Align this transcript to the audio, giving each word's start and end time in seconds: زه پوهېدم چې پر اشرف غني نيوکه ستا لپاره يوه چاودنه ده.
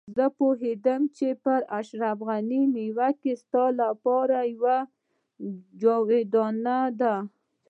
زه 0.15 0.25
پوهېدم 0.37 1.01
چې 1.17 1.27
پر 1.43 1.61
اشرف 1.79 2.17
غني 2.27 2.61
نيوکه 2.75 3.31
ستا 3.41 3.63
لپاره 3.81 4.37
يوه 4.55 4.77
چاودنه 5.81 6.77
ده. 6.99 7.15